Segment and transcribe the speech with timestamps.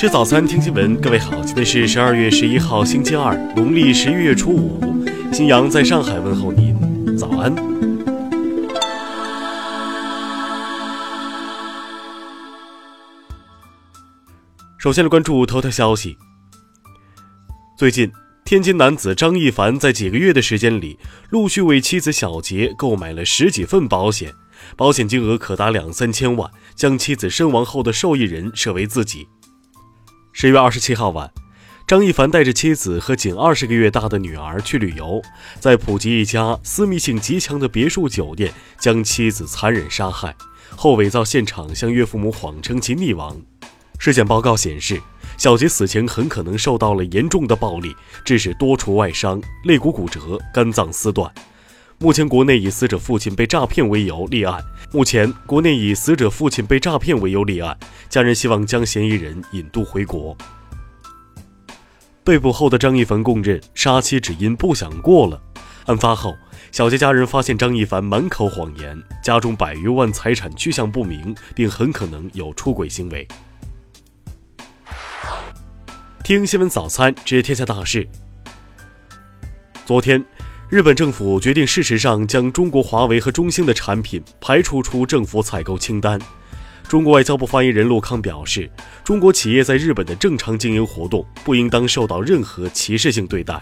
[0.00, 0.98] 吃早餐，听新闻。
[0.98, 4.80] 各位好，今天是十二月十一号，星期二，农历十一月初五。
[5.30, 6.74] 新阳在上海问候您，
[7.18, 7.54] 早安。
[14.78, 16.16] 首先来关注头条消息。
[17.76, 18.10] 最近，
[18.46, 24.32] 天津男子张一凡在几个月的时间里，陆续为妻子小杰购买了十几份保险，
[24.78, 29.28] 保险金额可达两三千万，将妻子身亡后的受益人设为自己。
[30.32, 31.30] 十月二十七号晚，
[31.86, 35.20] 张一凡带着妻子和仅二十个月大的女儿去旅游，
[35.58, 40.34] 在普吉一家私密性极强的别墅酒店将妻子残忍杀害，
[40.76, 43.36] 后伪造现场向岳父母谎称其溺亡。
[43.98, 45.00] 尸检报告显示，
[45.36, 47.94] 小杰死前很可能受到了严重的暴力，
[48.24, 51.30] 致使多处外伤、肋骨骨折、肝脏撕断。
[52.02, 54.64] 目前，国内以死者父亲被诈骗为由立案。
[54.90, 60.34] 目前，国内以死者父亲被诈骗为由立案，家人希望将嫌疑人引渡回国。
[62.24, 65.38] 被捕后的张一凡供认，杀妻只因不想过了。
[65.84, 66.34] 案发后，
[66.72, 73.28] 小杰家人发现张一凡满口谎言，家中百余万财产去向不明，并很可能有出轨行为。
[76.24, 78.08] 听新闻早餐，知天下大事。
[79.84, 80.24] 昨天。
[80.70, 86.16] 日本政府决定，事实上将中国华为和中兴的产品排除出政府采购清单。
[86.88, 88.70] 中国外交部发言人陆康表示，
[89.02, 93.60] 中国企业在日本的正常经营活动不应当受到任何歧视性对待。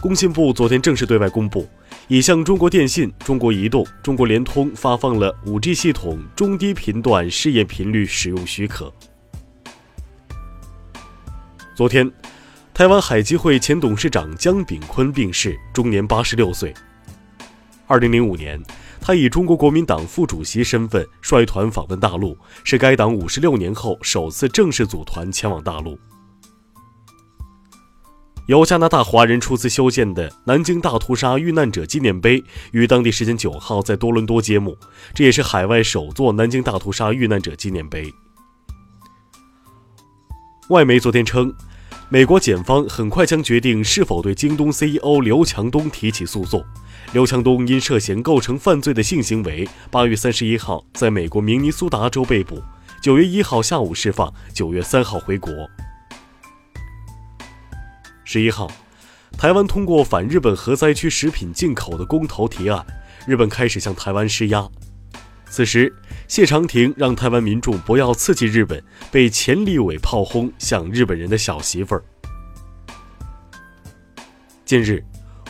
[0.00, 1.68] 工信部昨天正式对外公布，
[2.08, 8.90] 已向中国电信、中国移动、中国联通发放了 5G 系统中低频段试验频率使用许可。
[11.74, 12.10] 昨天。
[12.72, 16.72] 台湾海基会前董事长江炳坤病逝，终年八十六岁。
[17.86, 18.62] 二零零五年，
[19.00, 25.98] 他以中国国民党副主席身份率团访问大陆，是该党五十六年后首次正式组团前往大陆。
[28.46, 32.42] 由加拿大华人出资修建的南京大屠杀遇难者纪念碑，
[32.72, 34.74] 于当地时间九号在多伦多揭幕，
[35.12, 38.10] 这也是海外首座南京大屠杀遇难者纪念碑。
[40.70, 41.52] 外媒昨天称。
[42.12, 46.60] 美国检方很快将决定是否对京东 CEO 刘强东提起诉讼。
[47.12, 52.60] 刘强东因涉嫌构成犯罪的性行为，八月三十一号在美国明尼苏达州被捕，
[53.00, 55.52] 九月一号下午释放，九月三号回国。
[58.24, 58.68] 十一号，
[59.38, 62.84] 台湾通过反日本核灾区食品进口的公投提案，
[63.24, 64.68] 日本开始向台湾施压。
[65.48, 65.94] 此时，
[66.30, 68.80] 谢长廷让台湾民众不要刺激日本，
[69.10, 72.04] 被前立委炮轰像日本人的小媳妇儿。
[74.64, 75.04] 近日，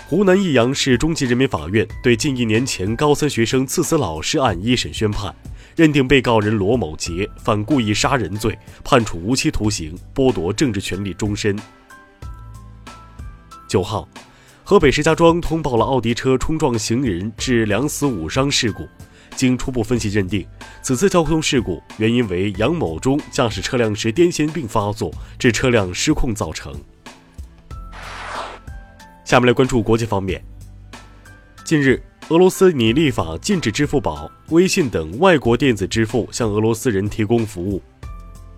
[0.08, 5.34] 湖南益阳市中级人民法院对近一年前高三学生刺死老师案一审宣判，
[5.76, 11.54] 认定被告人罗某杰犯故意杀人罪，判处无期徒刑，剥夺政治权利终身。
[13.68, 14.08] 九号，
[14.64, 18.88] 河北石家庄通报了奥迪车冲撞行人致两死五伤事故。
[19.40, 20.46] 经初步分析认定，
[20.82, 26.78] 此次交通事故原因为杨某忠驾驶车辆时癫痫病发作，致车辆失控造成。
[29.24, 30.44] 下面来关注国际方面。
[31.64, 37.82] 近日，俄罗斯拟立法禁止支付宝、微信等外国电子支付向俄罗斯人提供服务，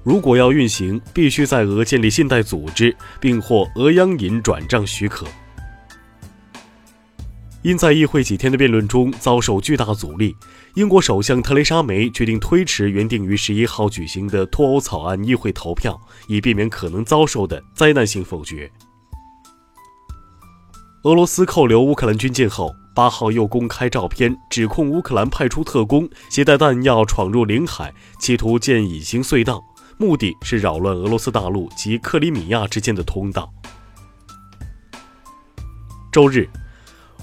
[0.03, 5.25] 如果要运行，必须在俄建立信贷组织，并获俄央银转账许可。
[7.63, 10.37] 因在议会几天的辩论中遭受巨大阻力，
[10.75, 18.69] 英国首相特蕾莎梅决定推迟原定于十一号举行的脱欧草案议会投票，以避免可能遭受的灾难性否决。
[21.05, 29.63] 俄罗斯扣留乌克兰军舰后，八号又公开照片，指控乌克兰派出特工携带弹药闯入领海，企图建隐形隧道，
[29.99, 33.49] 目的是扰乱俄罗斯大陆及克里米亚之间的通道。
[36.11, 36.49] 周日。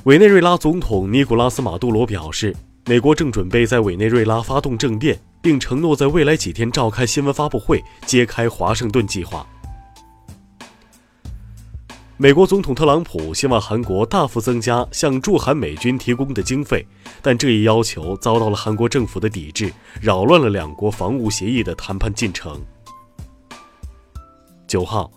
[0.05, 2.55] 委内瑞拉总统尼古拉斯·马杜罗表示，
[2.85, 9.45] 美国正准备在委内瑞拉发动政变，并承诺在未来几天召开新闻发布会，揭开华盛顿计划。
[12.15, 16.87] 美国总统特朗普希望韩国大幅增加向驻韩美军提供的经费，
[17.21, 19.69] 但这一要求遭到了韩国政府的抵制，
[19.99, 22.57] 扰乱了两国防务协议的谈判进程。
[24.65, 25.11] 九号，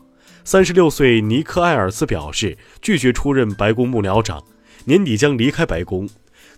[0.45, 4.43] 三十六岁尼克·埃尔斯表示拒绝出任白宫幕僚长。
[4.85, 6.09] 年底将离开白宫。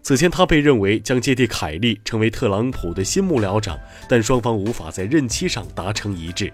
[0.02, 3.78] 此前，他被认为将接替凯利成为特朗普的新幕僚长，
[4.08, 6.52] 但双方无法在任期上达成一致。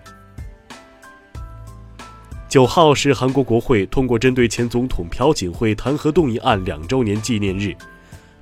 [2.48, 7.74] 九号是韩国国会通过针对前总统朴槿惠弹劾动议案两周年纪念日。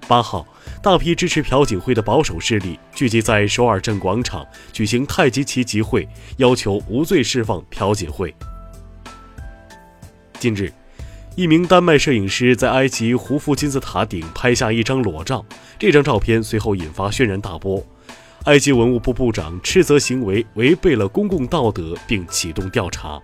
[0.06, 0.46] 八号，
[0.82, 6.08] 大批支持朴槿惠的保守势力聚集在首尔镇广场举行太极旗集会，
[6.38, 8.34] 要求无罪释放朴槿惠。
[10.38, 10.72] 近日，
[11.38, 15.46] 一名丹麦摄影师在埃及胡夫金字塔顶拍下一张裸照，
[15.78, 17.80] 这张照片随后引发轩然大波。
[18.46, 23.22] 埃及文物部部长斥责行为违背了公共道德，并启动调查。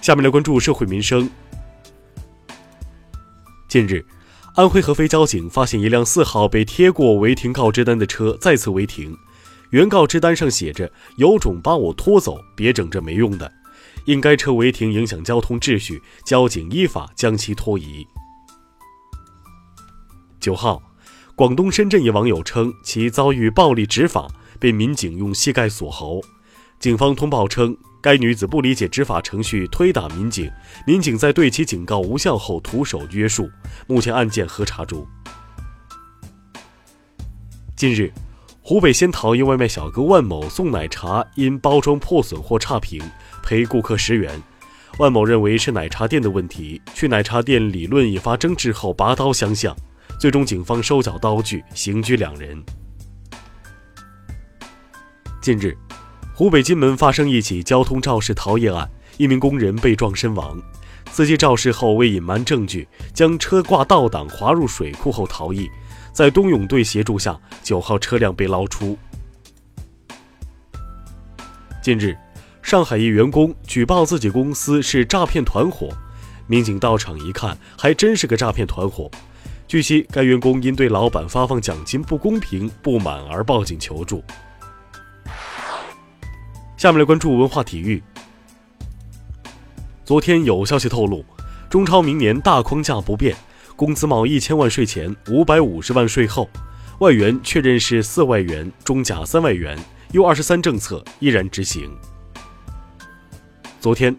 [0.00, 1.30] 下面来关注社会民生。
[3.68, 4.04] 近日，
[4.56, 9.16] 安徽合肥交警发现一辆四号被贴过违停告知单的车再次违停，
[9.70, 13.52] 原告知单上写着“有种把我拖走，别整这没用的”，
[14.04, 18.06] 因该车违停影响交通秩序，交警依法将其拖移。
[20.40, 20.82] 九号，
[21.34, 24.28] 广东深圳一网友称其遭遇暴力执法，
[24.60, 26.20] 被民警用膝盖锁喉，
[26.78, 27.76] 警方通报称。
[28.02, 30.48] 该女子不理解执法程序，推打民警。
[30.86, 33.50] 民警在对其警告无效后，徒手约束。
[33.88, 35.04] 目前案件核查中。
[37.74, 38.12] 近日，
[38.62, 43.02] 湖北仙桃一外卖小哥万某送奶茶因包装破损或差评，
[43.46, 44.42] 赔顾客十元。
[44.98, 49.74] 万某认为是奶茶店的问题，去奶茶店理论引发争执后拔刀相向，
[50.18, 52.60] 最终警方收缴刀具，刑拘两人。
[55.40, 55.76] 近日。
[56.34, 60.60] 湖北荆门发生一起交通肇事逃逸案，一名工人被撞身亡，
[61.10, 65.66] 司机肇事后为隐瞒证据，将车挂倒档滑入水库后逃逸，
[66.12, 68.98] 在冬泳队协助下，九号车辆被捞出。
[71.82, 72.14] 近日，
[72.66, 75.88] 上海一员工举报自己公司是诈骗团伙，
[76.48, 79.08] 民警到场一看，还真是个诈骗团伙。
[79.68, 84.20] 据悉，该员工因对老板发放奖金不公平不满而报警求助。
[86.76, 88.02] 下面来关注文化体育。
[90.04, 91.24] 昨天有消息透露，
[91.70, 93.36] 中超明年大框架不变，
[93.76, 96.50] 工资帽一千万税前，五百五十万税后，
[96.98, 99.78] 外援确认是四外援，中甲三外援
[100.14, 101.88] ，U 二十三政策依然执行。
[103.86, 104.16] 昨天，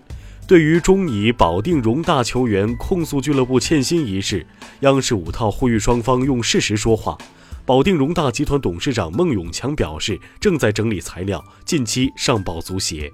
[0.48, 4.48] 对于中乙保定容大球员控诉俱乐部欠薪一事，
[4.80, 7.18] 央视五套呼吁双方用事实说话。
[7.66, 13.12] 保定容大集团董事长孟永强表示，正在整理材料，近期上报足协。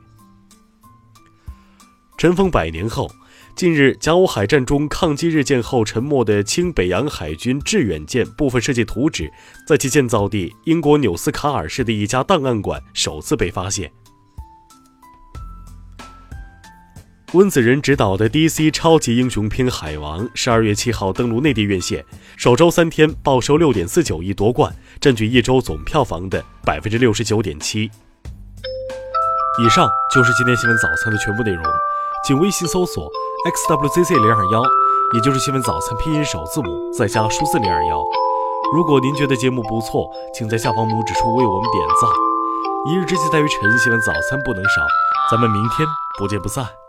[2.19, 3.09] 尘封百年后，
[3.55, 9.33] 近日甲午海战中抗击日舰后沉没的清北洋海军致远舰部分设计图纸，
[9.67, 13.91] 在其建造地英国纽斯卡尔市的一家档案馆首次被发现。
[17.33, 22.05] 温子仁执导的 DC 超级英雄片《海王》十二月七号登陆内地院线，
[22.37, 24.71] 首周三天报收六点四九亿夺冠，
[25.01, 27.89] 占据一周总票房的百分之六十九点七。
[29.59, 31.63] 以上就是今天新闻早餐的全部内容，
[32.27, 33.09] 请微信搜索
[33.67, 34.61] xwzc 零二幺，
[35.15, 37.99] 也就是新闻早餐拼音首字母再加数字零二幺。
[38.75, 42.11] 如果您觉得节目不错，请在下方拇指处为我们点赞。
[42.91, 44.85] 一日之计在于晨，新闻早餐不能少，
[45.31, 45.87] 咱们明天
[46.19, 46.82] 不见不散。